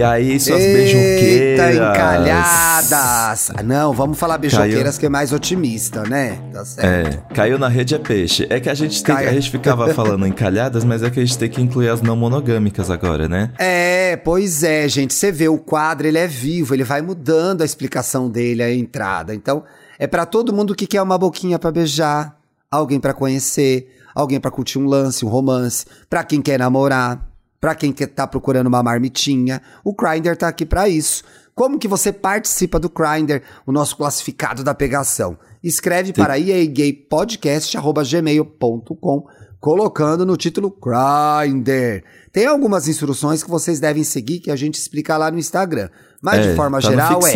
[0.00, 1.76] E aí, suas Eita, beijoqueiras.
[1.76, 3.52] encalhadas!
[3.62, 6.38] Não, vamos falar beijoqueiras que é mais otimista, né?
[6.50, 7.18] Tá certo.
[7.18, 8.46] É, caiu na rede é peixe.
[8.48, 11.36] É que a gente tem, a gente ficava falando encalhadas, mas é que a gente
[11.36, 13.52] tem que incluir as não monogâmicas agora, né?
[13.58, 15.12] É, pois é, gente.
[15.12, 19.34] Você vê o quadro, ele é vivo, ele vai mudando a explicação dele, a entrada.
[19.34, 19.64] Então,
[19.98, 22.38] é pra todo mundo que quer uma boquinha pra beijar,
[22.70, 27.29] alguém pra conhecer, alguém pra curtir um lance, um romance, pra quem quer namorar,
[27.60, 29.60] pra quem quer tá procurando uma marmitinha.
[29.84, 31.22] O Grindr tá aqui pra isso.
[31.54, 35.36] Como que você participa do Grindr, o nosso classificado da pegação?
[35.62, 39.26] Escreve para iagaypodcast@gmail.com
[39.60, 42.02] colocando no título Grindr.
[42.32, 45.90] Tem algumas instruções que vocês devem seguir que a gente explica lá no Instagram.
[46.22, 47.30] Mas é, de forma tá geral é.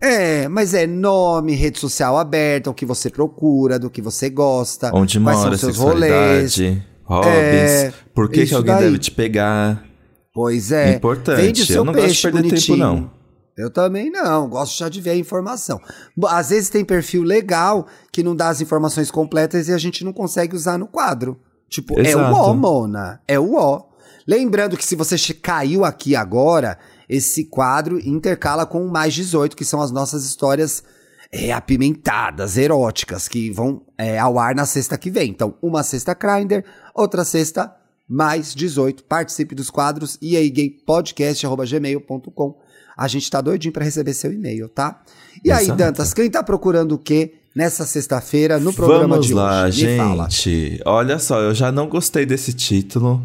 [0.00, 4.90] É, mas é nome, rede social aberta, o que você procura, do que você gosta,
[4.92, 6.58] Onde quais mora, são seus rolês.
[7.20, 8.84] Hobbies, É, por que, que alguém daí.
[8.84, 9.84] deve te pegar.
[10.34, 10.94] Pois é.
[10.94, 12.78] Importante, Vende seu eu não gosto de peixe perder bonitinho.
[12.78, 13.10] tempo, não.
[13.56, 15.78] Eu também não, gosto já de ver a informação.
[16.28, 20.12] Às vezes tem perfil legal que não dá as informações completas e a gente não
[20.12, 21.38] consegue usar no quadro.
[21.68, 22.34] Tipo, é Exato.
[22.34, 23.20] o O, Mona.
[23.28, 23.84] É o O.
[24.26, 29.64] Lembrando que se você caiu aqui agora, esse quadro intercala com o mais 18, que
[29.66, 30.82] são as nossas histórias
[31.32, 35.30] é, apimentadas, eróticas, que vão é, ao ar na sexta que vem.
[35.30, 36.62] Então, uma sexta Grindr,
[36.94, 37.74] outra sexta
[38.08, 39.04] mais 18.
[39.04, 42.58] Participe dos quadros iagaypodcast.gmail.com.
[42.96, 45.00] A gente tá doidinho pra receber seu e-mail, tá?
[45.42, 45.72] E aí.
[45.72, 49.86] Dantas, quem tá procurando o quê nessa sexta-feira no programa Vamos de lá, hoje?
[49.86, 50.80] Gente.
[50.84, 53.22] Olha só, eu já não gostei desse título.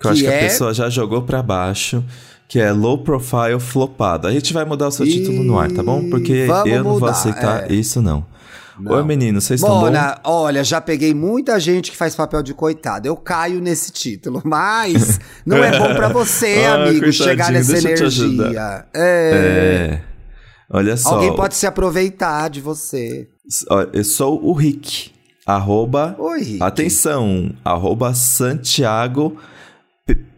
[0.00, 0.36] Que eu Que acho que é?
[0.36, 2.04] a pessoa já jogou pra baixo.
[2.48, 4.26] Que é Low Profile Flopado.
[4.26, 6.08] A gente vai mudar o seu Ih, título no ar, tá bom?
[6.08, 7.74] Porque vamos eu não vou mudar, aceitar é.
[7.74, 8.24] isso, não.
[8.78, 8.92] Não.
[8.92, 9.90] Oi, meninos, vocês estão bom?
[10.24, 13.08] Olha, já peguei muita gente que faz papel de coitado.
[13.08, 18.86] Eu caio nesse título, mas não é bom pra você, Ah, amigo, chegar nessa energia.
[18.94, 20.00] É.
[20.00, 20.00] É.
[20.68, 21.14] Olha só.
[21.14, 23.28] Alguém pode se aproveitar de você.
[23.92, 25.10] Eu sou o Rick.
[25.46, 26.14] Arroba.
[26.18, 26.62] Oi, Rick.
[26.62, 27.52] Atenção.
[27.64, 29.36] Arroba Santiago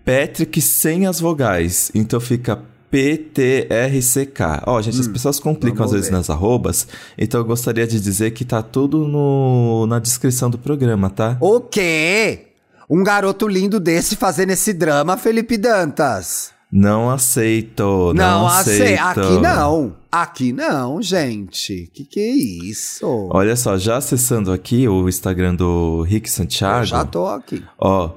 [0.08, 1.91] Patrick sem as vogais.
[1.94, 2.58] Então fica
[2.91, 4.62] PTRCK.
[4.66, 6.16] Ó, gente, as pessoas complicam às Hum, vezes ver.
[6.16, 6.86] nas arrobas.
[7.16, 11.36] Então eu gostaria de dizer que tá tudo no, na descrição do programa, tá?
[11.41, 12.46] O quê?
[12.88, 16.52] Um garoto lindo desse fazendo esse drama, Felipe Dantas.
[16.72, 18.12] Não aceito.
[18.14, 19.20] Não, acei- aceito.
[19.20, 19.96] Aqui não.
[20.12, 21.90] Aqui não, gente.
[21.94, 23.28] Que que é isso?
[23.30, 26.80] Olha só, já acessando aqui o Instagram do Rick Santiago.
[26.80, 27.62] Eu já tô aqui.
[27.78, 28.10] Ó,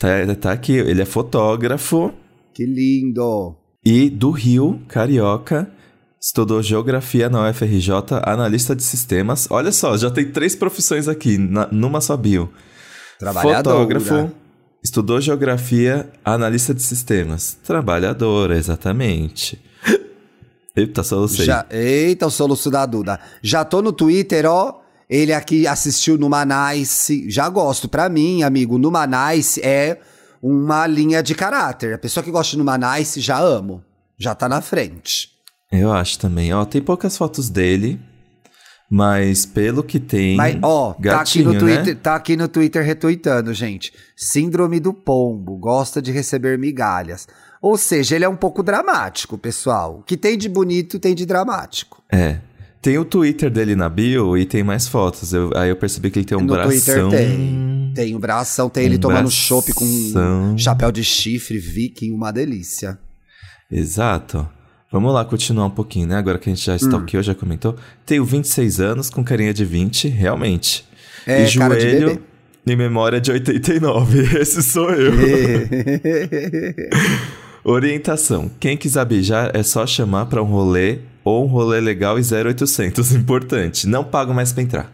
[0.00, 0.72] tá, tá aqui.
[0.72, 2.12] Ele é fotógrafo.
[2.52, 3.54] Que lindo.
[3.84, 5.70] E do Rio, carioca,
[6.20, 7.90] estudou geografia na UFRJ,
[8.24, 9.46] analista de sistemas.
[9.50, 12.50] Olha só, já tem três profissões aqui na- numa só bio.
[13.64, 14.30] Fotógrafo,
[14.82, 17.56] estudou geografia, analista de sistemas.
[17.64, 19.58] Trabalhadora, exatamente.
[20.76, 21.02] Eita.
[21.44, 23.18] Já, eita, o soluço da Duda.
[23.42, 24.79] Já tô no Twitter, ó.
[25.10, 27.28] Ele aqui assistiu no Manice.
[27.28, 27.88] Já gosto.
[27.88, 29.98] Pra mim, amigo, no Manice é
[30.40, 31.94] uma linha de caráter.
[31.94, 33.82] A pessoa que gosta de Numanice, já amo.
[34.16, 35.30] Já tá na frente.
[35.72, 36.52] Eu acho também.
[36.52, 38.00] Ó, tem poucas fotos dele,
[38.90, 40.36] mas pelo que tem.
[40.36, 42.00] Mas, ó, tá aqui, gatinho, no Twitter, né?
[42.02, 43.92] tá aqui no Twitter retuitando, gente.
[44.16, 47.26] Síndrome do pombo, gosta de receber migalhas.
[47.62, 49.98] Ou seja, ele é um pouco dramático, pessoal.
[49.98, 52.02] O que tem de bonito tem de dramático.
[52.10, 52.38] É.
[52.82, 55.34] Tem o Twitter dele na bio e tem mais fotos.
[55.34, 57.10] Eu- aí eu percebi que ele tem um no bração.
[57.10, 57.92] Twitter tem.
[57.94, 60.54] Tem o bração, tem ele Um tomando chopp com bração.
[60.54, 62.98] um chapéu de chifre, viking, uma delícia.
[63.70, 64.48] Exato.
[64.90, 66.16] Vamos lá continuar um pouquinho, né?
[66.16, 66.72] Agora que a gente Hum.
[66.72, 67.76] já stalkeou, já comentou.
[68.06, 70.84] Tenho 26 anos, com carinha de 20, realmente.
[71.26, 72.20] É, e joelho bebê.
[72.66, 74.18] e memória de 89.
[74.40, 75.12] Esse sou eu.
[77.64, 78.50] Orientação.
[78.60, 83.12] Quem quiser beijar é só chamar pra um rolê ou um rolê legal e 0800.
[83.14, 83.86] Importante.
[83.86, 84.92] Não pago mais pra entrar.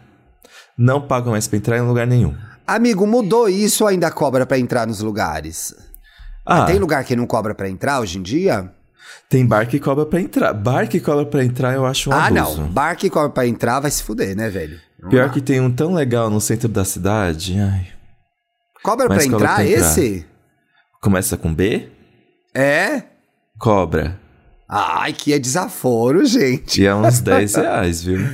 [0.77, 2.35] Não pago mais pra entrar em lugar nenhum.
[2.65, 5.73] Amigo, mudou isso ou ainda cobra pra entrar nos lugares?
[6.45, 8.71] Ah, Tem lugar que não cobra pra entrar hoje em dia?
[9.29, 10.53] tem bar que cobra pra entrar.
[10.53, 12.61] Bar que cobra pra entrar eu acho um ah, abuso.
[12.61, 12.67] não.
[12.69, 14.79] Bar que cobra pra entrar vai se fuder, né, velho?
[15.01, 15.33] Não Pior dá.
[15.33, 17.57] que tem um tão legal no centro da cidade.
[17.59, 17.87] Ai.
[18.83, 19.81] Cobra Mas pra cobra entrar pra entrar.
[19.81, 20.25] esse?
[21.01, 21.89] Começa com B?
[22.59, 23.03] É?
[23.59, 24.19] Cobra.
[24.67, 26.81] Ai, que é desaforo, gente.
[26.81, 28.27] E é uns 10 reais, viu?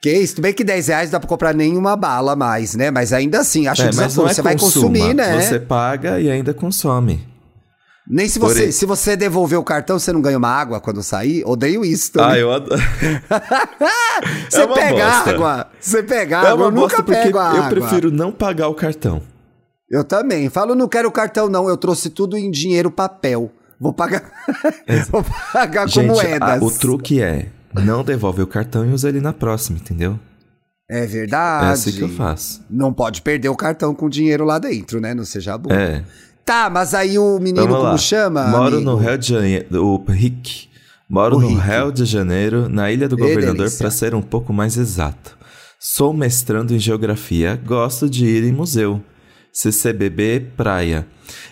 [0.00, 0.34] Que isso?
[0.36, 2.90] Tudo bem que 10 reais não dá pra comprar nenhuma bala mais, né?
[2.90, 4.28] Mas ainda assim, acho É, desaforo.
[4.28, 4.88] é Você vai consuma.
[4.88, 5.40] consumir, né?
[5.40, 7.28] Você paga e ainda consome.
[8.08, 11.44] Nem se você, se você devolver o cartão, você não ganha uma água quando sair?
[11.46, 12.30] Odeio isso também.
[12.32, 12.80] Ah, eu adoro.
[14.50, 15.30] Você é pega bosta.
[15.30, 15.66] água.
[15.80, 16.66] Você pega É água.
[16.66, 17.64] eu nunca pego a água.
[17.64, 19.22] eu prefiro não pagar o cartão.
[19.92, 20.48] Eu também.
[20.48, 21.68] Falo, não quero cartão, não.
[21.68, 23.52] Eu trouxe tudo em dinheiro papel.
[23.78, 24.22] Vou pagar.
[25.10, 25.22] Vou
[25.52, 26.62] pagar com Gente, a- moedas.
[26.62, 30.18] o truque é não devolve o cartão e usa ele na próxima, entendeu?
[30.90, 31.66] É É verdade.
[31.72, 32.62] assim que eu faço.
[32.70, 35.14] Não pode perder o cartão com dinheiro lá dentro, né?
[35.14, 35.74] Não seja burro.
[35.74, 36.02] É.
[36.44, 37.86] Tá, mas aí o menino, Vamos lá.
[37.90, 38.46] como chama?
[38.48, 38.90] Moro amigo?
[38.90, 39.84] no Rio de Janeiro.
[39.86, 40.68] O Rick.
[41.08, 41.60] Moro O no Rick.
[41.60, 45.36] Rio de Janeiro, na Ilha do Governador, para ser um pouco mais exato.
[45.78, 49.00] Sou mestrando em geografia, gosto de ir em museu.
[49.52, 51.06] CCBB Praia.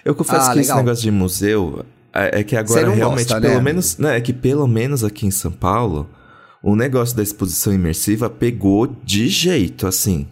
[0.05, 0.79] Eu confesso Ah, que esse legal.
[0.85, 3.97] negócio de museu é, é que agora não realmente, gosta, pelo né, menos.
[3.99, 6.09] Não, é que pelo menos aqui em São Paulo,
[6.63, 10.27] o negócio da exposição imersiva pegou de jeito, assim.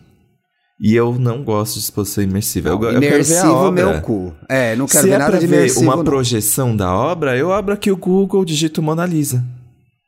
[0.80, 2.68] E eu não gosto de exposição imersiva.
[2.68, 3.84] eu, go- eu quero ver a Imersivo, obra.
[3.92, 4.32] meu cu.
[4.48, 5.80] É, não quero Se ver é nada pra de ver imersivo.
[5.82, 6.04] uma não.
[6.04, 9.44] projeção da obra, eu abro aqui o Google, digito Mona Lisa.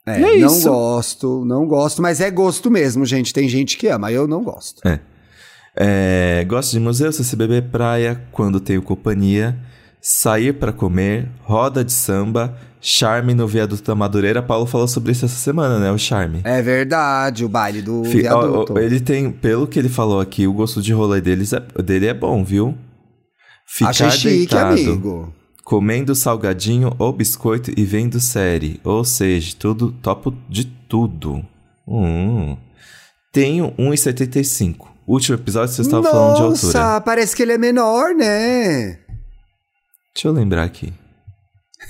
[0.07, 0.69] É, é não isso.
[0.71, 3.33] gosto, não gosto, mas é gosto mesmo, gente.
[3.35, 4.81] Tem gente que ama, eu não gosto.
[4.87, 5.01] É,
[6.47, 9.57] gosto de museu, CCBB, praia, quando tenho companhia,
[10.01, 14.43] sair pra comer, roda de samba, charme no viaduto da Madureira.
[14.43, 15.91] Paulo falou sobre isso essa semana, né?
[15.93, 16.41] O charme.
[16.45, 18.75] É verdade, o baile do Fi- ó, viaduto.
[18.75, 22.07] ó, ele tem, pelo que ele falou aqui, o gosto de rolê deles é, dele
[22.07, 22.77] é bom, viu?
[23.67, 25.33] Ficar Achei chique, deitado, amigo.
[25.65, 28.81] comendo salgadinho ou biscoito e vendo série.
[28.83, 31.45] Ou seja, tudo topo de tudo.
[31.87, 32.57] Hum.
[33.33, 34.89] Tenho 1,75.
[35.11, 36.67] Último episódio vocês estavam falando de altura.
[36.67, 38.97] Nossa, parece que ele é menor, né?
[40.15, 40.93] Deixa eu lembrar aqui.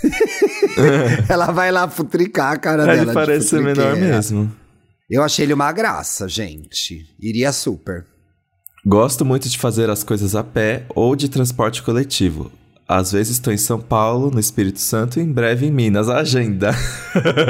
[1.29, 3.03] Ela vai lá futricar a cara dela.
[3.03, 4.51] Ele parece ser menor mesmo.
[5.11, 7.15] Eu achei ele uma graça, gente.
[7.21, 8.07] Iria super.
[8.87, 12.51] Gosto muito de fazer as coisas a pé ou de transporte coletivo.
[12.93, 16.09] Às vezes estou em São Paulo, no Espírito Santo e em breve em Minas.
[16.09, 16.75] A agenda.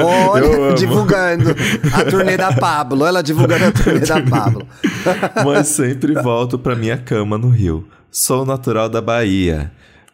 [0.04, 1.56] Olha, divulgando
[1.94, 3.06] a turnê da Pablo.
[3.06, 4.66] Ela divulgando a turnê da Pablo.
[5.42, 7.88] Mas sempre volto pra minha cama no Rio.
[8.10, 9.72] Sou natural da Bahia.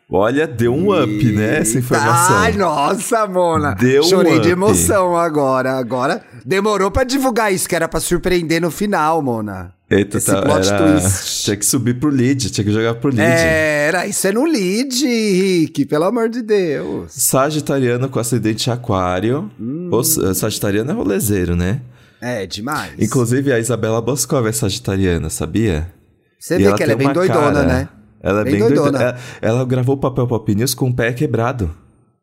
[0.09, 1.59] Olha, deu um up, né?
[1.59, 2.37] Essa informação.
[2.37, 3.75] Ai, nossa, Mona.
[3.75, 4.51] Deu um Chorei de up.
[4.51, 5.73] emoção agora.
[5.77, 9.75] Agora demorou pra divulgar isso, que era pra surpreender no final, Mona.
[9.89, 10.79] Eita, Esse tá, plot era...
[11.01, 11.45] twist.
[11.45, 13.21] Tinha que subir pro lead, tinha que jogar pro lead.
[13.23, 17.13] Era, isso é no lead, Rick, pelo amor de Deus.
[17.13, 19.49] Sagitariano com acidente aquário.
[19.61, 19.89] Hum.
[20.01, 21.81] S- Sagitariano é rolezeiro, né?
[22.21, 22.95] É, demais.
[22.99, 25.93] Inclusive, a Isabela Boscov é sagitariana, sabia?
[26.39, 27.89] Você E vê que ela é bem doidona, cara- né?
[28.21, 28.91] Ela é Bem bem, doidona.
[28.91, 29.05] doidona.
[29.05, 29.19] Ela,
[29.59, 31.73] ela gravou o papel Pop News com o pé quebrado.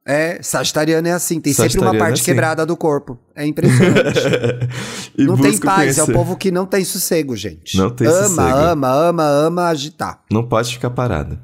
[0.05, 2.25] É, Sagitariano é assim, tem sempre uma é parte assim.
[2.25, 3.17] quebrada do corpo.
[3.35, 4.19] É impressionante.
[5.17, 7.77] Não tem paz, é o conhecer- povo que não tem sossego, gente.
[7.77, 8.41] Não tem ama, sossego.
[8.41, 10.21] Ama, ama, ama agitar.
[10.29, 11.39] Não pode ficar parado.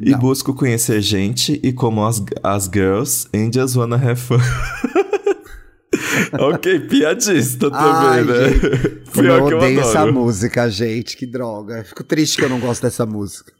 [0.00, 0.18] E Não.
[0.18, 4.38] busco conhecer gente e como as, as girls, angels wanna have fun.
[6.38, 8.48] ok, piadista também, Ai, né?
[8.48, 9.98] gente, Pior eu que eu odeio adoro.
[9.98, 11.84] essa música, gente, que droga.
[11.84, 13.52] Fico triste que eu não gosto dessa música.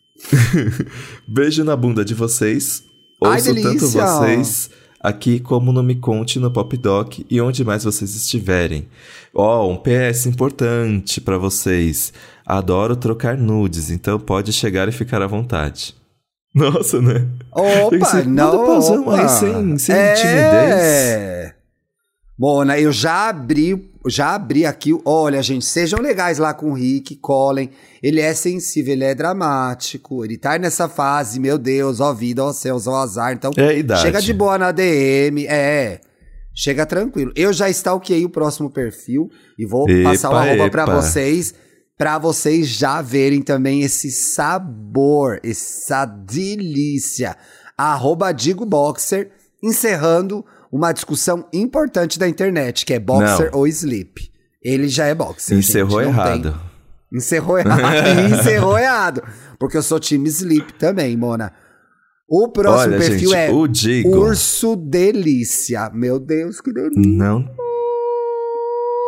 [1.27, 2.83] Beijo na bunda de vocês.
[3.25, 4.07] Ai, Ouço tanto delícia.
[4.07, 4.71] vocês
[5.01, 8.87] aqui como no Me Conte no Pop Doc e onde mais vocês estiverem.
[9.35, 12.13] Ó, um PS importante pra vocês.
[12.45, 15.95] Adoro trocar nudes, então pode chegar e ficar à vontade.
[16.55, 17.27] Nossa, né?
[17.53, 18.67] Opa, não.
[18.67, 19.23] pausão opa.
[19.23, 20.15] aí, sem- sem é.
[20.15, 21.50] timidez.
[22.41, 24.99] Mona, eu já abri, já abri aqui.
[25.05, 27.69] Olha, gente, sejam legais lá com o Rick, colhem.
[28.03, 30.25] Ele é sensível, ele é dramático.
[30.25, 33.35] Ele tá nessa fase, meu Deus, ó vida, ó céus, ó azar.
[33.35, 35.47] Então, É chega de boa na DM.
[35.47, 36.01] É.
[36.55, 37.31] Chega tranquilo.
[37.37, 41.53] Eu já stalkeei o próximo perfil e vou Epa, passar o arroba pra vocês.
[41.99, 47.37] Pra vocês já verem também esse sabor, essa delícia.
[47.77, 49.31] Arroba Digo Boxer,
[49.63, 53.59] encerrando uma discussão importante da internet, que é boxer Não.
[53.59, 54.31] ou sleep.
[54.63, 55.59] Ele já é boxer.
[55.59, 56.61] Encerrou gente, não tem- errado.
[57.13, 58.35] Encerrou errado.
[58.41, 59.23] encerrou errado.
[59.59, 61.53] Porque eu sou time sleep também, Mona.
[62.29, 65.91] O próximo Olha, perfil gente, é o Digo- Urso Delícia.
[65.93, 67.03] Meu Deus, que delícia.
[67.05, 67.45] Não.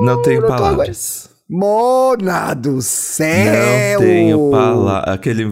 [0.01, 1.31] Não tenho Não palavras.
[1.53, 4.01] Mona do céu!
[4.01, 5.15] Não tenho palavras.
[5.15, 5.45] Aquele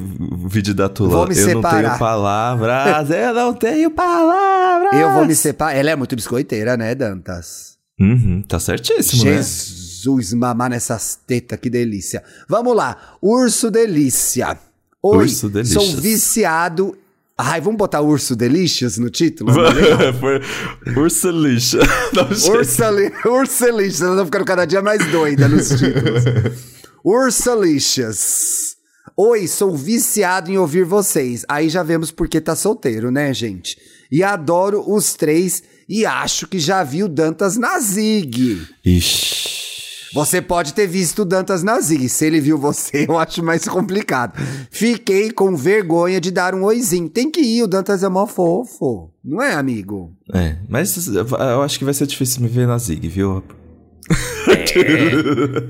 [0.47, 1.11] vídeo da Tula.
[1.11, 1.83] Vou me eu não separar.
[1.83, 3.11] tenho palavras.
[3.11, 4.99] eu não tenho palavras.
[4.99, 5.77] Eu vou me separar.
[5.77, 7.77] Ela é muito biscoiteira, né, Dantas?
[8.01, 9.33] Uhum, tá certíssimo, né?
[9.37, 12.23] Jesus, mamar nessas tetas, que delícia.
[12.49, 12.97] Vamos lá.
[13.21, 14.59] Urso Delícia.
[15.03, 15.95] Oi, Urso sou Delicious.
[16.01, 16.97] viciado.
[17.43, 19.53] Ai, vamos botar Urso Delicious no título?
[20.21, 20.41] Foi
[20.97, 21.79] Ursa lixa.
[22.15, 22.51] Não, gente.
[22.51, 26.25] Ursali- Ursalicious, nós vamos ficando cada dia mais doida nos títulos.
[27.05, 28.77] Ursalicious.
[29.17, 31.45] Oi, sou viciado em ouvir vocês.
[31.49, 33.77] Aí já vemos porque tá solteiro, né, gente?
[34.11, 38.61] E adoro os três e acho que já vi o Dantas na Zig.
[38.85, 39.60] Ixi.
[40.13, 42.09] Você pode ter visto o Dantas na Zig.
[42.09, 44.39] Se ele viu você, eu acho mais complicado.
[44.71, 47.09] Fiquei com vergonha de dar um oizinho.
[47.09, 49.11] Tem que ir, o Dantas é mó fofo.
[49.25, 50.13] Não é, amigo?
[50.33, 53.43] É, mas eu acho que vai ser difícil me ver na Zig, viu?
[54.49, 55.69] É.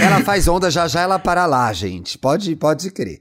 [0.00, 2.16] ela faz onda, já já ela para lá, gente.
[2.16, 3.20] Pode, pode crer.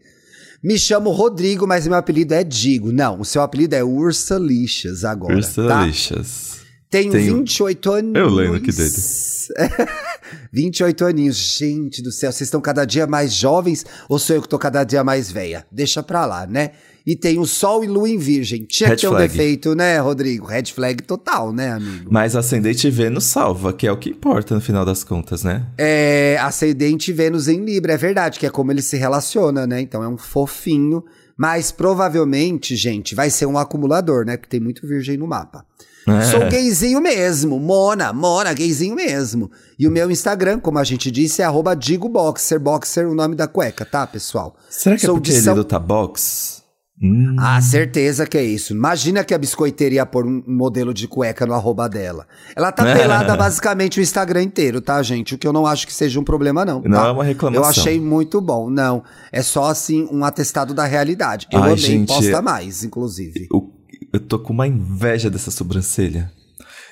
[0.63, 2.93] Me chamo Rodrigo, mas meu apelido é Digo.
[2.93, 5.35] Não, o seu apelido é Ursa Lixas agora.
[5.35, 5.85] Ursa tá?
[5.85, 6.59] Lixas.
[6.89, 8.15] Tenho, Tenho 28 anos.
[8.15, 8.93] Eu lembro que dele.
[10.51, 11.37] 28 aninhos.
[11.57, 14.83] Gente do céu, vocês estão cada dia mais jovens ou sou eu que tô cada
[14.83, 15.65] dia mais velha?
[15.71, 16.71] Deixa pra lá, né?
[17.05, 18.63] E tem o Sol e Lua em Virgem.
[18.63, 20.45] Tinha Red que ter um defeito, né, Rodrigo?
[20.45, 22.09] Red flag total, né, amigo?
[22.09, 25.65] Mas ascendente Vênus salva, que é o que importa no final das contas, né?
[25.77, 29.81] É, ascendente Vênus em Libra, é verdade, que é como ele se relaciona, né?
[29.81, 31.03] Então é um fofinho.
[31.35, 34.37] Mas provavelmente, gente, vai ser um acumulador, né?
[34.37, 35.65] Porque tem muito virgem no mapa.
[36.07, 36.21] É.
[36.21, 39.49] Sou gayzinho mesmo, Mona, Mona, gayzinho mesmo.
[39.79, 43.35] E o meu Instagram, como a gente disse, é arroba Digo Boxer, Boxer o nome
[43.35, 44.55] da cueca, tá, pessoal?
[44.69, 45.53] Será que é Sou é porque São...
[45.53, 46.63] ele luta box?
[47.01, 47.35] Hum.
[47.37, 48.71] Ah, certeza que é isso.
[48.71, 52.25] Imagina que a biscoiteira ia pôr um modelo de cueca no arroba dela.
[52.55, 55.35] Ela tá pelada basicamente o Instagram inteiro, tá, gente?
[55.35, 56.81] O que eu não acho que seja um problema, não.
[56.81, 57.07] Não tá?
[57.07, 57.63] é uma reclamação.
[57.63, 58.69] Eu achei muito bom.
[58.69, 61.47] Não, é só, assim, um atestado da realidade.
[61.51, 63.47] Eu Ai, amei, gente, posta mais, inclusive.
[63.51, 63.72] O
[64.13, 66.31] eu tô com uma inveja dessa sobrancelha.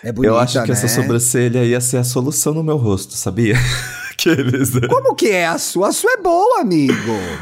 [0.04, 0.74] É bonita, Eu acho que né?
[0.74, 3.56] essa sobrancelha ia ser a solução no meu rosto, sabia?
[4.12, 4.88] Aqueles, né?
[4.88, 5.46] Como que é?
[5.46, 5.90] A sua?
[5.90, 6.94] A sua é boa, amigo.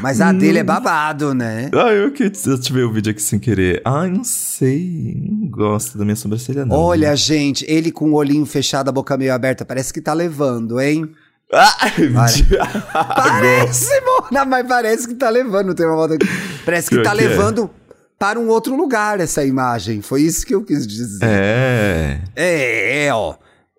[0.02, 0.38] Mas a hum.
[0.38, 1.70] dele é babado, né?
[1.74, 3.80] Ah, eu que eu tive o vídeo aqui sem querer.
[3.84, 5.14] Ai, não sei.
[5.30, 6.76] Não gosto da minha sobrancelha, não.
[6.76, 10.78] Olha, gente, ele com o olhinho fechado, a boca meio aberta, parece que tá levando,
[10.78, 11.10] hein?
[11.52, 11.74] Ah,
[13.16, 15.74] parece, Mona, mas parece que tá levando.
[15.74, 16.16] Tem uma moda
[16.64, 17.28] Parece que, que tá que é?
[17.28, 17.79] levando é?
[18.20, 20.02] Para um outro lugar essa imagem.
[20.02, 21.24] Foi isso que eu quis dizer.
[21.24, 22.20] É.
[22.36, 23.34] É, é ó.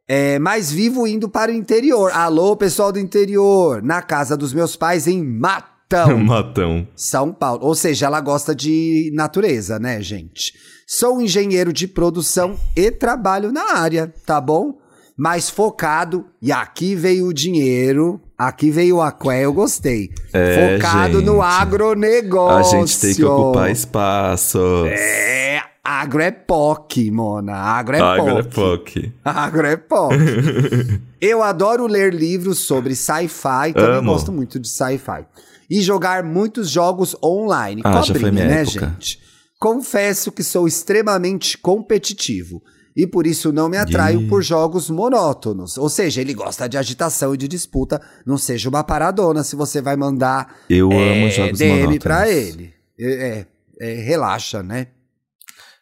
[0.07, 2.11] É, mais vivo indo para o interior.
[2.11, 3.83] Alô, pessoal do interior.
[3.83, 6.17] Na casa dos meus pais em Matão.
[6.25, 6.87] Matão.
[6.95, 7.63] São Paulo.
[7.63, 10.53] Ou seja, ela gosta de natureza, né, gente?
[10.87, 14.79] Sou engenheiro de produção e trabalho na área, tá bom?
[15.15, 16.25] Mais focado.
[16.41, 20.09] E aqui veio o dinheiro Aqui veio o Aqué, eu gostei.
[20.33, 22.75] É, Focado gente, no agronegócio.
[22.75, 24.87] A gente tem que ocupar espaço.
[24.87, 27.53] É, agro é POC, Mona.
[27.53, 29.13] Agro é agro É POC.
[29.23, 30.15] Agro é POC.
[31.21, 34.11] eu adoro ler livros sobre sci-fi, também Amo.
[34.11, 35.23] gosto muito de sci-fi.
[35.69, 37.83] E jogar muitos jogos online.
[37.85, 38.87] Ah, Cobrinha, já foi minha né, época.
[38.87, 39.19] gente?
[39.59, 42.59] Confesso que sou extremamente competitivo
[42.95, 45.77] e por isso não me atraio por jogos monótonos.
[45.77, 48.01] Ou seja, ele gosta de agitação e de disputa.
[48.25, 52.03] Não seja uma paradona se você vai mandar Eu é, amo jogos DM monótonos.
[52.03, 52.73] pra ele.
[52.99, 53.45] É,
[53.79, 54.87] é, relaxa, né?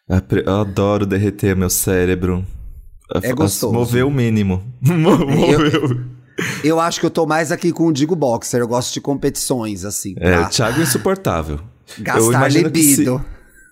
[0.08, 2.44] Eu adoro derreter meu cérebro.
[3.22, 3.72] É gostoso.
[3.72, 4.62] Mover o mínimo.
[4.80, 6.20] Mover
[6.64, 8.60] eu, acho que eu tô mais aqui com o Digo Boxer.
[8.60, 10.14] Eu gosto de competições, assim.
[10.16, 10.46] É, tá?
[10.46, 11.60] o Thiago é insuportável.
[11.98, 13.24] Gastar libido.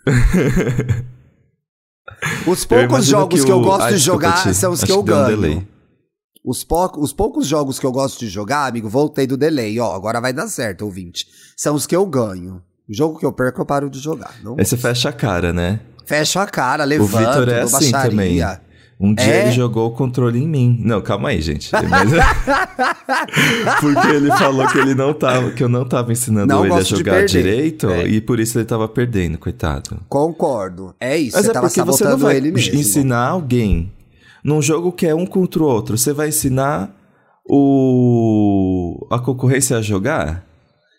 [2.47, 5.67] Os poucos jogos que, que eu gosto de jogar são os que eu ganho.
[6.45, 9.95] Os, pou os poucos jogos que eu gosto de jogar, amigo, voltei do delay, ó.
[9.95, 11.27] Agora vai dar certo, ouvinte.
[11.57, 12.62] São os que eu ganho.
[12.88, 14.35] O jogo que eu perco, eu paro de jogar.
[14.43, 15.81] Não Aí você fecha a cara, né?
[16.07, 18.11] Fecha a cara, levanto, o Vitor é assim baixaria.
[18.11, 18.43] também.
[19.00, 19.43] Um dia é?
[19.43, 20.81] ele jogou o controle em mim.
[20.83, 21.71] Não, calma aí, gente.
[21.88, 22.11] Mas...
[23.81, 26.83] Porque ele falou que ele não tava, que eu não tava ensinando não ele a
[26.83, 28.09] jogar direito é.
[28.09, 30.00] e por isso ele tava perdendo, coitado.
[30.09, 30.95] Concordo.
[30.99, 31.37] É isso.
[31.37, 33.93] Mas você é tava porque você não vai ensinar alguém
[34.43, 35.97] num jogo que é um contra o outro.
[35.97, 36.93] Você vai ensinar
[37.49, 40.48] o a concorrência a jogar?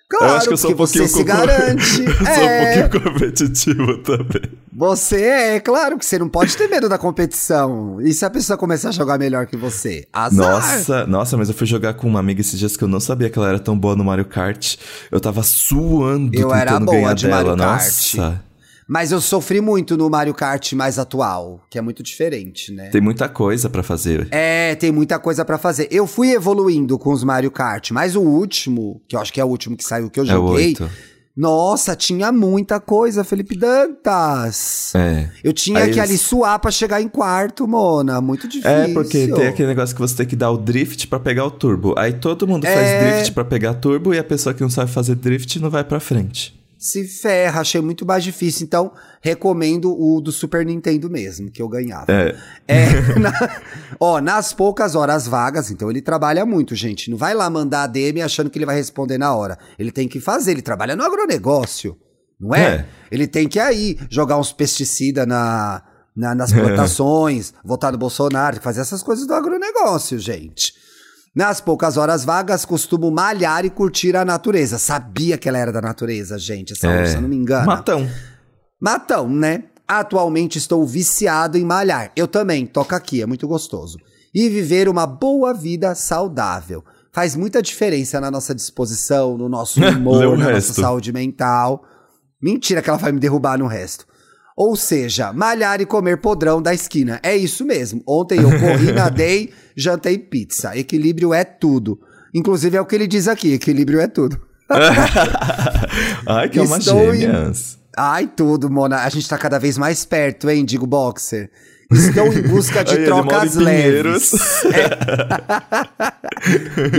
[0.09, 2.01] Claro, eu acho que eu sou um pouquinho você se garante.
[2.01, 2.35] eu é.
[2.35, 2.81] sou um é.
[2.81, 4.41] pouquinho competitivo também.
[4.73, 8.01] Você é, claro que você não pode ter medo da competição.
[8.01, 10.07] E se a pessoa começar a jogar melhor que você?
[10.11, 10.51] Azar.
[10.51, 13.29] Nossa, nossa, mas eu fui jogar com uma amiga esses dias que eu não sabia
[13.29, 14.77] que ela era tão boa no Mario Kart.
[15.11, 17.43] Eu tava suando eu tentando era boa ganhar de dela.
[17.43, 18.15] Mario Kart.
[18.15, 18.48] Nossa.
[18.89, 22.89] Mas eu sofri muito no Mario Kart mais atual, que é muito diferente, né?
[22.89, 24.27] Tem muita coisa para fazer.
[24.31, 25.87] É, tem muita coisa para fazer.
[25.91, 29.45] Eu fui evoluindo com os Mario Kart, mas o último, que eu acho que é
[29.45, 30.73] o último que saiu que eu joguei.
[30.79, 30.89] É o 8.
[31.37, 34.91] Nossa, tinha muita coisa, Felipe Dantas.
[34.95, 35.29] É.
[35.43, 36.09] Eu tinha Aí que eles...
[36.09, 38.19] ali suar pra chegar em quarto, Mona.
[38.19, 38.71] Muito difícil.
[38.71, 41.51] É, porque tem aquele negócio que você tem que dar o drift para pegar o
[41.51, 41.93] turbo.
[41.95, 42.73] Aí todo mundo é...
[42.73, 45.83] faz drift para pegar turbo e a pessoa que não sabe fazer drift não vai
[45.83, 48.65] pra frente se ferra, achei muito mais difícil.
[48.65, 52.05] Então, recomendo o do Super Nintendo mesmo, que eu ganhava.
[52.09, 52.35] É.
[52.67, 53.31] é na,
[53.99, 57.11] ó, nas poucas horas vagas, então ele trabalha muito, gente.
[57.11, 59.59] Não vai lá mandar a DM achando que ele vai responder na hora.
[59.77, 61.97] Ele tem que fazer, ele trabalha no agronegócio,
[62.39, 62.61] não é?
[62.61, 62.85] é.
[63.11, 65.83] Ele tem que aí jogar uns pesticidas na,
[66.15, 70.73] na, nas plantações, votar no Bolsonaro, fazer essas coisas do agronegócio, gente.
[71.35, 74.77] Nas poucas horas vagas, costumo malhar e curtir a natureza.
[74.77, 77.01] Sabia que ela era da natureza, gente, essa É.
[77.01, 77.65] ursa, não me engana.
[77.65, 78.09] Matão.
[78.81, 79.63] Matão, né?
[79.87, 82.11] Atualmente estou viciado em malhar.
[82.15, 83.97] Eu também, toca aqui, é muito gostoso.
[84.33, 86.83] E viver uma boa vida saudável.
[87.11, 90.69] Faz muita diferença na nossa disposição, no nosso humor, na resto.
[90.69, 91.83] nossa saúde mental.
[92.41, 94.05] Mentira que ela vai me derrubar no resto.
[94.59, 97.17] Ou seja, malhar e comer podrão da esquina.
[97.23, 98.03] É isso mesmo.
[98.05, 100.75] Ontem eu corri, nadei, jantei pizza.
[100.75, 101.97] Equilíbrio é tudo.
[102.33, 104.37] Inclusive é o que ele diz aqui, equilíbrio é tudo.
[106.27, 107.53] Ai, que é uma Estou em-.
[107.95, 108.97] Ai, tudo, Mona.
[108.97, 111.49] A gente tá cada vez mais perto, hein, digo boxer.
[111.89, 114.33] Estou em busca de Ai, trocas leves.
[114.65, 114.89] É.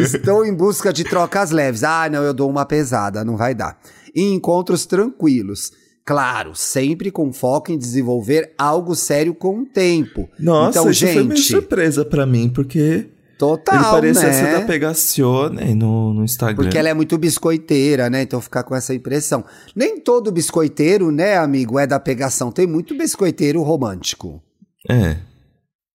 [0.01, 1.85] Estou em busca de trocas leves.
[1.85, 3.79] Ah, não, eu dou uma pesada, não vai dar.
[4.15, 5.73] E encontros tranquilos.
[6.05, 10.29] Claro, sempre com foco em desenvolver algo sério com o tempo.
[10.39, 13.07] Nossa, então, isso foi meio gente, surpresa pra mim, porque
[13.39, 14.33] total, ele parecia né?
[14.33, 16.57] ser da Pegacione no, no Instagram.
[16.57, 18.23] Porque ela é muito biscoiteira, né?
[18.23, 19.45] Então ficar com essa impressão.
[19.75, 22.51] Nem todo biscoiteiro, né, amigo, é da pegação.
[22.51, 24.43] Tem muito biscoiteiro romântico.
[24.89, 25.17] É.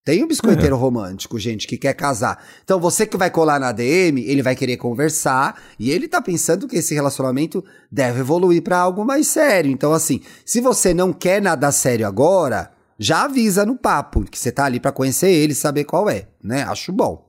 [0.06, 2.46] Tem um biscoiteiro romântico, gente, que quer casar.
[2.64, 6.68] Então você que vai colar na DM, ele vai querer conversar e ele tá pensando
[6.68, 9.72] que esse relacionamento deve evoluir pra algo mais sério.
[9.72, 14.52] Então assim, se você não quer nada sério agora, já avisa no papo que você
[14.52, 16.62] tá ali pra conhecer ele, e saber qual é, né?
[16.62, 17.28] Acho bom.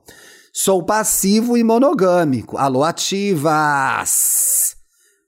[0.52, 2.58] Sou passivo e monogâmico.
[2.58, 4.76] Alô, ativas!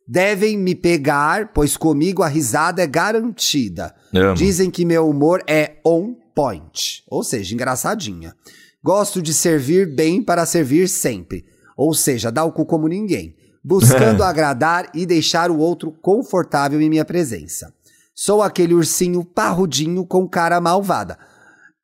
[0.06, 3.94] Devem me pegar, pois comigo a risada é garantida.
[4.14, 4.34] Amo.
[4.34, 8.32] Dizem que meu humor é on point, ou seja, engraçadinha.
[8.80, 11.44] Gosto de servir bem para servir sempre,
[11.76, 16.88] ou seja, dar o cu como ninguém, buscando agradar e deixar o outro confortável em
[16.88, 17.74] minha presença.
[18.14, 21.18] Sou aquele ursinho parrudinho com cara malvada.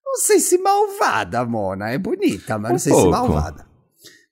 [0.06, 3.06] Não sei se malvada, Mona, é bonita, mas Um não sei pouco.
[3.06, 3.66] se malvada.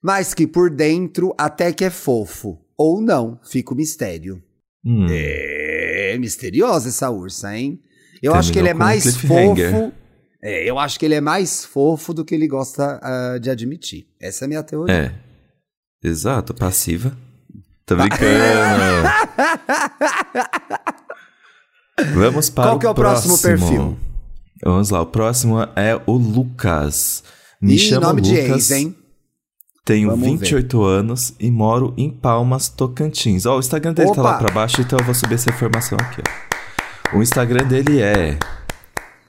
[0.01, 4.41] Mas que por dentro até que é fofo, ou não, fica o mistério.
[4.85, 5.05] Hum.
[5.09, 7.81] É misteriosa essa ursa, hein?
[8.21, 9.91] Eu Terminou acho que ele é mais fofo.
[10.45, 14.07] É, eu acho que ele é mais fofo do que ele gosta ah, de admitir.
[14.19, 14.93] Essa é a minha teoria.
[14.93, 15.13] É.
[16.05, 17.17] Exato, passiva.
[17.85, 18.19] Tô brincando.
[22.13, 23.97] Vamos para Qual que é o próximo perfil?
[24.61, 27.23] Vamos lá, o próximo é o Lucas.
[27.61, 28.69] Me Ih, chamo nome de Lucas.
[28.69, 28.93] ex, hein?
[29.85, 33.45] Tenho Vamos 28 anos e moro em Palmas, Tocantins.
[33.45, 34.31] Ó, o Instagram dele tá Opa!
[34.31, 36.21] lá pra baixo, então eu vou subir essa informação aqui,
[37.13, 37.17] ó.
[37.17, 38.37] O Instagram dele é.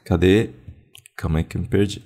[0.05, 0.64] Cadê?
[1.17, 2.05] Calma aí que eu me perdi.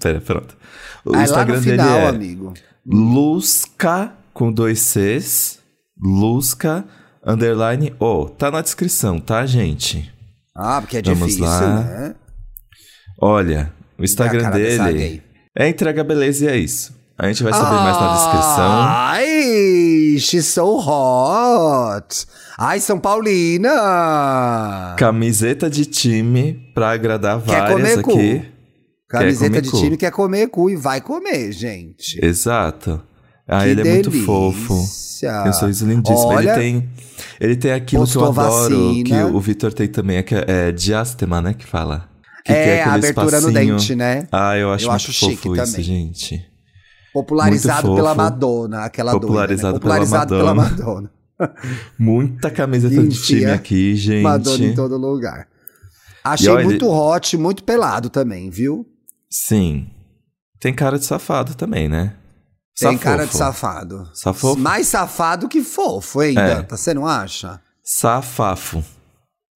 [0.00, 0.56] Pera, pronto.
[1.04, 2.54] O Aí lá Instagram dele final, é amigo.
[2.84, 5.60] Lusca com dois Cs.
[6.00, 6.84] Lusca
[7.24, 8.28] underline O.
[8.28, 10.12] Tá na descrição, tá, gente?
[10.54, 11.80] Ah, porque é Vamos difícil, lá.
[11.84, 12.14] né?
[13.20, 15.22] Olha, o Instagram É dele
[15.56, 16.94] é entrega beleza e é isso.
[17.18, 18.72] A gente vai saber mais na descrição.
[18.88, 22.26] Ai, she's so hot.
[22.58, 24.94] Ai, São Paulina.
[24.98, 28.10] Camiseta de time pra agradar Quer várias comer cu?
[28.12, 28.42] aqui.
[29.08, 29.78] Camiseta comer de cu.
[29.78, 32.18] time quer comer cu e vai comer, gente.
[32.24, 33.00] Exato.
[33.46, 34.26] Ah, Que ele é muito delícia.
[34.26, 34.74] fofo.
[35.20, 36.28] Tem um sorriso lindíssimo.
[36.28, 36.88] Olha, ele tem.
[37.40, 39.04] Ele tem aquilo que eu adoro, vacina.
[39.04, 41.54] que o Vitor tem também, que é, é diástema, né?
[41.54, 42.08] Que fala.
[42.44, 43.76] Que é, a abertura no espacinho.
[43.76, 44.26] dente, né?
[44.32, 45.82] Ah, eu acho Eu muito acho fofo isso, também.
[45.84, 46.44] gente.
[47.12, 48.14] Popularizado pela.
[48.14, 49.80] Madonna, aquela Popularizado doida, né?
[49.80, 51.10] Popularizado pela pela Madonna.
[51.38, 51.56] Madonna.
[51.98, 54.22] Muita camiseta de Enfia time aqui, gente.
[54.22, 55.48] Madonna em todo lugar.
[56.24, 58.86] Achei olha, muito hot, muito pelado também, viu?
[59.28, 59.88] Sim.
[60.60, 62.14] Tem cara de safado também, né?
[62.78, 64.08] Tem cara de safado.
[64.14, 64.58] Safofo?
[64.58, 66.54] Mais safado que fofo, hein, É.
[66.54, 66.76] Danta?
[66.76, 67.60] Você não acha?
[67.84, 68.82] Safafo.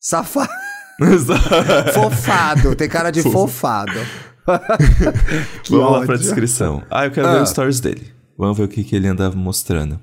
[0.01, 0.51] Safado.
[1.95, 2.75] Fofado.
[2.75, 3.99] Tem cara de fofado.
[5.69, 6.19] Vamos lá pra ódio.
[6.19, 6.83] descrição.
[6.91, 7.43] Ah, eu quero ver Ah.
[7.43, 8.13] os stories dele.
[8.39, 10.01] Vamos ver o que, que ele andava mostrando.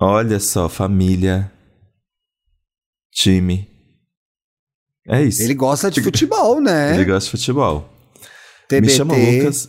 [0.00, 1.50] Olha só, família.
[3.14, 3.68] Time.
[5.08, 5.42] É isso.
[5.42, 6.94] Ele gosta de futebol, né?
[6.94, 7.88] Ele gosta de futebol.
[8.68, 8.80] TBT.
[8.80, 9.68] Me chamo Lucas.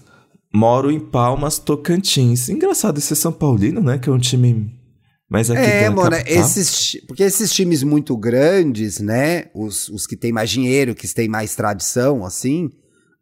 [0.54, 2.48] Moro em Palmas, Tocantins.
[2.50, 3.98] Engraçado esse São Paulino, né?
[3.98, 4.72] Que é um time
[5.30, 9.46] mais aqui É, mano, esses, porque esses times muito grandes, né?
[9.54, 12.70] Os, os que têm mais dinheiro, que têm mais tradição, assim,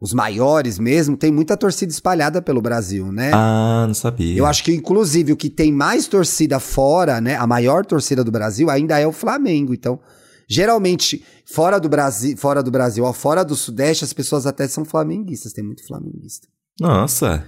[0.02, 3.30] os maiores mesmo, tem muita torcida espalhada pelo Brasil, né?
[3.32, 4.36] Ah, não sabia.
[4.36, 7.36] Eu acho que, inclusive, o que tem mais torcida fora, né?
[7.36, 9.72] A maior torcida do Brasil ainda é o Flamengo.
[9.72, 10.00] Então,
[10.48, 14.84] geralmente, fora do Brasil, fora do Brasil, ó, fora do Sudeste, as pessoas até são
[14.84, 15.52] flamenguistas.
[15.52, 16.48] Tem muito flamenguista.
[16.80, 17.44] Nossa.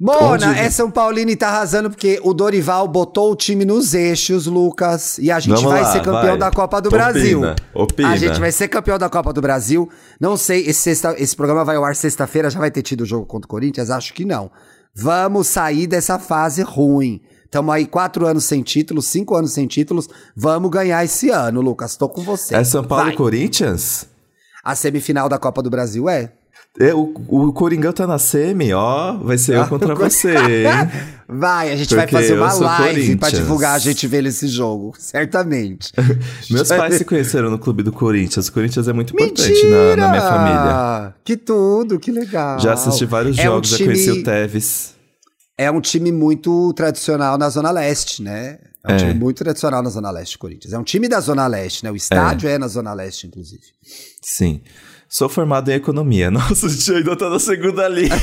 [0.00, 3.94] Mona, Onde- é São Paulino e tá arrasando porque o Dorival botou o time nos
[3.94, 5.18] eixos, Lucas.
[5.18, 6.38] E a gente Vamos vai lá, ser campeão vai.
[6.38, 7.40] da Copa do Opina, Brasil.
[7.74, 8.08] opina.
[8.10, 9.88] A gente vai ser campeão da Copa do Brasil.
[10.20, 13.06] Não sei, esse, sexta- esse programa vai ao ar sexta-feira, já vai ter tido o
[13.06, 13.90] jogo contra o Corinthians?
[13.90, 14.50] Acho que não.
[14.94, 17.20] Vamos sair dessa fase ruim.
[17.44, 20.08] Estamos aí quatro anos sem títulos, cinco anos sem títulos.
[20.36, 21.96] Vamos ganhar esse ano, Lucas.
[21.96, 22.54] Tô com você.
[22.54, 23.14] É São Paulo Vai.
[23.14, 24.06] e Corinthians?
[24.62, 26.34] A semifinal da Copa do Brasil é?
[26.80, 29.16] É, o, o Coringão tá na semi, ó.
[29.18, 30.64] Vai ser eu contra você, hein?
[31.28, 34.46] Vai, a gente vai Porque fazer eu uma live pra divulgar a gente ver esse
[34.48, 34.94] jogo.
[34.98, 35.92] Certamente.
[36.50, 38.48] Meus pais se conheceram no clube do Corinthians.
[38.48, 41.14] O Corinthians é muito importante na, na minha família.
[41.24, 42.58] Que tudo, que legal.
[42.60, 44.94] Já assisti vários É um jogos, já conheci time- o Tevez.
[45.58, 48.58] É um time muito tradicional na Zona Leste, né?
[48.88, 48.98] É um É.
[48.98, 50.72] time muito tradicional na Zona Leste, Corinthians.
[50.72, 51.90] É um time da Zona Leste, né?
[51.90, 53.62] O estádio é, na Zona Leste, inclusive.
[54.22, 54.62] Sim.
[55.08, 56.30] Sou formado em economia.
[56.32, 58.10] Nossa, a gente ainda tá na segunda linha.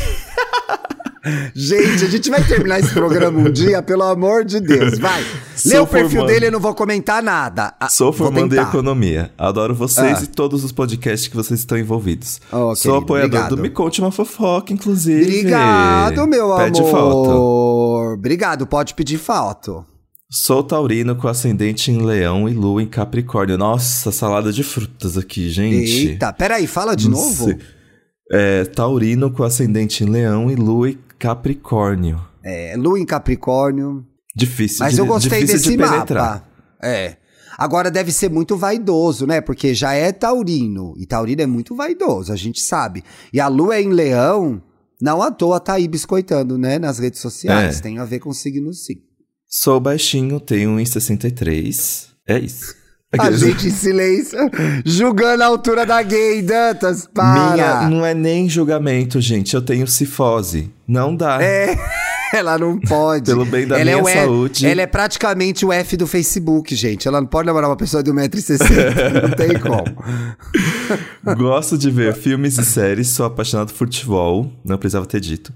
[1.56, 5.00] Gente, a gente vai terminar esse programa um dia, pelo amor de Deus.
[5.00, 5.24] Vai.
[5.66, 6.28] Lê o perfil formando.
[6.28, 7.74] dele, eu não vou comentar nada.
[7.80, 9.32] Ah, Sou formando em economia.
[9.36, 10.24] Adoro vocês Ah.
[10.24, 12.40] e todos os podcasts que vocês estão envolvidos.
[12.52, 13.56] Oh, Sou apoiador obrigado.
[13.56, 15.24] do Me Conte Uma Fofoca, inclusive.
[15.40, 16.92] Obrigado, meu Pede amor.
[16.92, 18.14] foto.
[18.14, 19.84] Obrigado, pode pedir foto.
[20.30, 23.58] Sou taurino com ascendente em leão e lua em capricórnio.
[23.58, 26.08] Nossa, salada de frutas aqui, gente.
[26.10, 27.46] Eita, peraí, fala de Não novo.
[27.46, 27.58] sei.
[28.32, 32.20] É, taurino com ascendente em leão e lua em capricórnio.
[32.44, 34.06] É, Lua em Capricórnio.
[34.36, 36.34] Difícil Mas de, eu gostei desse de penetrar.
[36.34, 36.48] mapa.
[36.84, 37.18] É.
[37.58, 39.42] Agora deve ser muito vaidoso, né?
[39.42, 40.94] Porque já é taurino.
[40.98, 43.04] E taurino é muito vaidoso, a gente sabe.
[43.34, 44.62] E a lua é em leão,
[45.02, 46.78] não à toa tá aí biscoitando, né?
[46.78, 47.80] Nas redes sociais.
[47.80, 47.82] É.
[47.82, 48.98] Tem a ver com signo sim.
[49.58, 52.08] Sou baixinho, tenho 1,63.
[52.28, 52.76] É isso.
[53.18, 54.38] A gente em silêncio,
[54.84, 57.54] julgando a altura da gay, Dantas, para!
[57.54, 59.54] Minha, não é nem julgamento, gente.
[59.54, 60.70] Eu tenho cifose.
[60.86, 61.42] Não dá.
[61.42, 61.74] É,
[62.36, 63.28] ela não pode.
[63.32, 64.66] Pelo bem da ela é minha F- saúde.
[64.68, 67.08] Ela é praticamente o F do Facebook, gente.
[67.08, 69.22] Ela não pode namorar uma pessoa de 1,60m.
[69.24, 69.86] não tem como.
[71.38, 75.54] Gosto de ver filmes e séries, sou apaixonado por futebol, não precisava ter dito.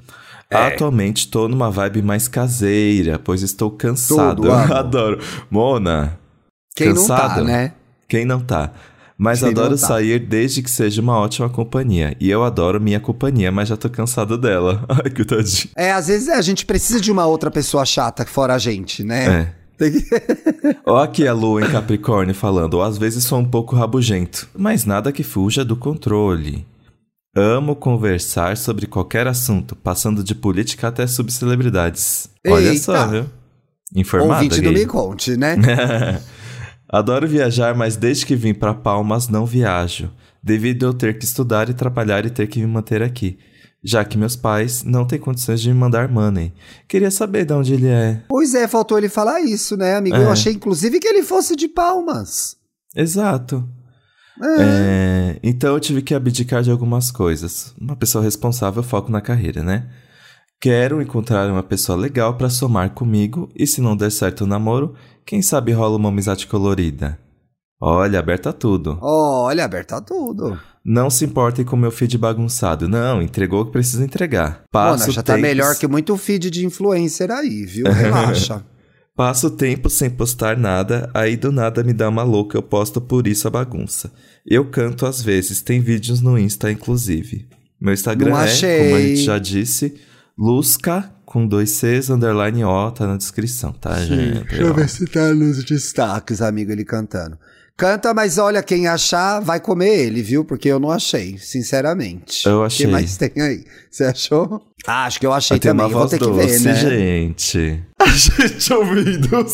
[0.51, 0.67] É.
[0.67, 4.41] Atualmente tô numa vibe mais caseira, pois estou cansado.
[4.41, 5.19] Tudo, adoro.
[5.49, 6.17] Mona,
[6.75, 7.43] Quem não tá, Cansado?
[7.43, 7.73] né?
[8.07, 8.71] quem não tá?
[9.15, 9.85] Mas Quem adoro tá.
[9.85, 12.15] sair desde que seja uma ótima companhia.
[12.19, 14.83] E eu adoro minha companhia, mas já tô cansado dela.
[14.89, 15.69] Ai, que tadinho.
[15.75, 19.53] É, às vezes a gente precisa de uma outra pessoa chata fora a gente, né?
[19.79, 19.85] É.
[20.85, 25.11] Ó aqui a lua em Capricórnio falando, às vezes sou um pouco rabugento, mas nada
[25.11, 26.65] que fuja do controle.
[27.35, 32.29] Amo conversar sobre qualquer assunto, passando de política até subcelebridades.
[32.47, 32.81] Olha Eita.
[32.81, 33.25] só, viu?
[33.95, 34.71] Informada, Ouvinte do.
[34.71, 35.55] Me Conte, né?
[36.91, 40.11] Adoro viajar, mas desde que vim pra Palmas não viajo,
[40.41, 43.37] devido eu ter que estudar e trabalhar e ter que me manter aqui,
[43.83, 46.51] já que meus pais não têm condições de me mandar money.
[46.87, 48.23] Queria saber de onde ele é.
[48.27, 50.15] pois é, faltou ele falar isso, né, amigo?
[50.15, 50.23] É.
[50.23, 52.57] Eu achei, inclusive, que ele fosse de palmas.
[52.95, 53.69] Exato.
[54.41, 57.73] É, então eu tive que abdicar de algumas coisas.
[57.79, 59.89] Uma pessoa responsável foco na carreira, né?
[60.61, 64.93] Quero encontrar uma pessoa legal pra somar comigo e se não der certo o namoro,
[65.25, 67.17] quem sabe rola uma amizade colorida.
[67.81, 68.99] Olha, aberta tudo.
[69.01, 70.59] Olha, aberta tudo.
[70.83, 72.89] Não se importem com meu feed bagunçado.
[72.89, 74.63] Não, entregou o que precisa entregar.
[74.73, 77.85] Mona, Passo já tá melhor que muito feed de influencer aí, viu?
[77.89, 78.63] Relaxa.
[79.19, 83.27] Passo tempo sem postar nada, aí do nada me dá uma louca, eu posto por
[83.27, 84.13] isso a bagunça.
[84.45, 87.45] Eu canto às vezes, tem vídeos no Insta, inclusive.
[87.81, 88.77] Meu Instagram Não é, achei.
[88.77, 89.99] como a gente já disse,
[90.37, 94.45] Lusca, com dois Cs, underline O, tá na descrição, tá, gente?
[94.47, 97.37] Deixa eu ver se tá nos destaques, amigo, ele cantando.
[97.79, 100.43] Canta, mas olha, quem achar vai comer ele, viu?
[100.43, 102.45] Porque eu não achei, sinceramente.
[102.45, 102.85] Eu O achei.
[102.85, 103.63] que mais tem aí?
[103.89, 104.61] Você achou?
[104.85, 105.85] Ah, acho que eu achei Ah, tem também.
[105.85, 106.75] uma Vou ter que doce, ver, né?
[106.75, 107.83] gente.
[107.97, 109.45] A gente ouvindo o.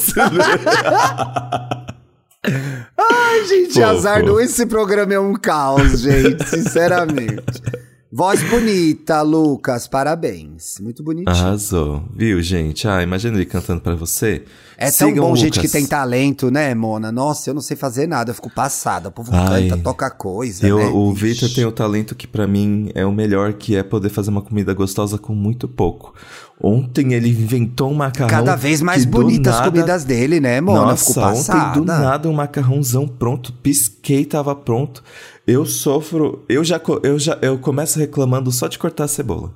[2.97, 3.85] Ai, gente, Fofo.
[3.85, 4.23] azar.
[4.23, 7.61] do- Esse programa é um caos, gente, sinceramente.
[8.17, 10.79] Voz bonita, Lucas, parabéns.
[10.79, 11.29] Muito bonitinho.
[11.35, 12.01] Arrasou.
[12.15, 12.87] Viu, gente?
[12.87, 14.43] Ah, imagina ele cantando pra você.
[14.77, 15.71] É tão Sigam bom o gente que Lucas.
[15.73, 17.11] tem talento, né, Mona?
[17.11, 19.09] Nossa, eu não sei fazer nada, eu fico passada.
[19.09, 19.67] O povo Ai.
[19.67, 20.85] canta, toca coisa, Eu, né?
[20.85, 21.21] o Ixi.
[21.25, 24.41] Victor tem o talento que pra mim é o melhor, que é poder fazer uma
[24.41, 26.13] comida gostosa com muito pouco.
[26.61, 28.29] Ontem ele inventou um macarrão.
[28.29, 30.85] Cada vez mais bonitas as nada- comidas dele, né, Mona?
[30.91, 31.67] Nossa, fico passada.
[31.71, 35.03] ontem do nada um macarrãozão pronto, pisquei, tava pronto.
[35.47, 39.53] Eu sofro, eu já, eu já eu começo reclamando só de cortar a cebola.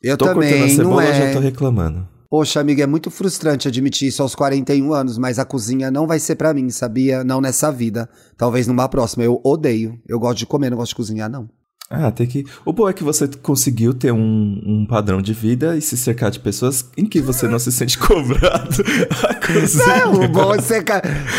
[0.00, 1.26] Eu tô cortando a também, cebola, não eu é.
[1.26, 2.08] já tô reclamando.
[2.30, 6.20] Poxa, amiga, é muito frustrante admitir isso aos 41 anos, mas a cozinha não vai
[6.20, 7.24] ser pra mim, sabia?
[7.24, 8.08] Não nessa vida.
[8.36, 9.24] Talvez numa próxima.
[9.24, 9.98] Eu odeio.
[10.06, 11.48] Eu gosto de comer, não gosto de cozinhar, não.
[11.90, 12.44] Ah, tem que.
[12.66, 16.30] O bom é que você conseguiu ter um, um padrão de vida e se cercar
[16.30, 18.84] de pessoas em que você não se sente cobrado
[19.26, 19.94] a cozinha.
[19.94, 20.84] É, o bom é ser.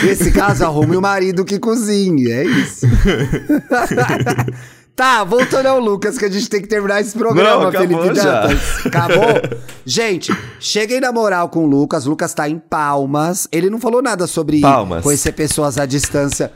[0.04, 2.32] Nesse caso, arrume o marido que cozinhe.
[2.32, 2.88] É isso.
[5.00, 8.42] Tá, voltando ao Lucas, que a gente tem que terminar esse programa, Não, Felipe já.
[8.42, 8.86] Dantas.
[8.86, 9.60] Acabou?
[9.86, 12.06] gente, cheguei na moral com o Lucas.
[12.06, 13.48] O Lucas tá em Palmas.
[13.50, 15.02] Ele não falou nada sobre Palmas.
[15.02, 16.52] conhecer pessoas à distância.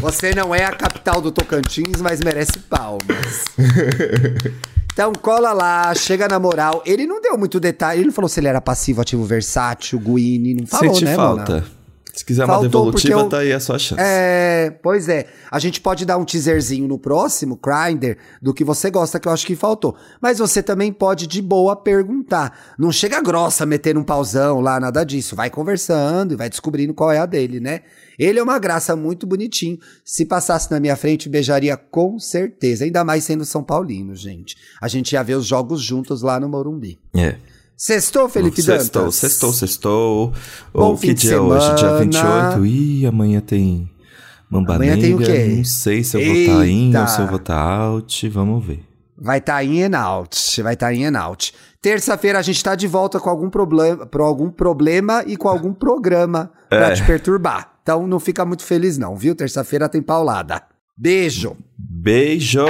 [0.00, 3.44] Você não é a capital do Tocantins, mas merece palmas.
[4.92, 6.82] Então cola lá, chega na moral.
[6.84, 10.54] Ele não deu muito detalhe, ele não falou se ele era passivo, ativo, versátil, Guini,
[10.54, 11.52] não falou, Sente né, falta.
[11.52, 11.77] Mona?
[12.18, 14.02] Se quiser uma Faltou devolutiva, porque eu- tá aí a sua chance.
[14.04, 15.28] É, pois é.
[15.52, 19.32] A gente pode dar um teaserzinho no próximo, Grindr, do que você gosta, que eu
[19.32, 19.94] acho que faltou.
[20.20, 22.74] Mas você também pode, de boa, perguntar.
[22.76, 25.36] Não chega grossa metendo um pauzão lá, nada disso.
[25.36, 27.82] Vai conversando e vai descobrindo qual é a dele, né?
[28.18, 29.78] Ele é uma graça muito bonitinho.
[30.04, 32.84] Se passasse na minha frente, beijaria com certeza.
[32.84, 34.56] Ainda mais sendo São Paulino, gente.
[34.82, 36.98] A gente ia ver os jogos juntos lá no Morumbi.
[37.16, 37.36] É.
[37.78, 39.14] Sextou, Felipe Sextou, Dantas?
[39.14, 40.32] sextou, sextou.
[40.98, 41.66] Fim que de dia é hoje?
[41.76, 42.50] Dia semana.
[42.56, 42.66] 28?
[42.66, 43.88] Ih, amanhã tem
[44.50, 45.54] Mamba Amanhã tem o quê?
[45.58, 47.00] Não sei se eu vou estar in Eita.
[47.02, 48.28] ou se eu vou estar out.
[48.30, 48.84] Vamos ver.
[49.16, 50.62] Vai estar in and out.
[50.62, 51.52] Vai estar in and out.
[51.80, 55.72] Terça-feira a gente tá de volta com algum problema, por algum problema e com algum
[55.72, 56.94] programa pra É.
[56.94, 57.74] te perturbar.
[57.82, 59.36] Então não fica muito feliz não, viu?
[59.36, 60.62] Terça-feira tem paulada.
[60.96, 61.56] Beijo.
[61.78, 62.64] Beijo!